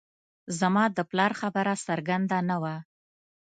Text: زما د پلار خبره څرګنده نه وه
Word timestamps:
زما 0.59 0.83
د 0.97 0.99
پلار 1.09 1.31
خبره 1.41 1.73
څرګنده 1.87 2.37
نه 2.49 2.57
وه 2.61 2.75